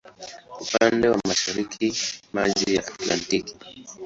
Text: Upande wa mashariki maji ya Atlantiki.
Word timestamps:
Upande 0.61 1.07
wa 1.09 1.19
mashariki 1.27 1.95
maji 2.33 2.75
ya 2.75 2.87
Atlantiki. 2.87 3.55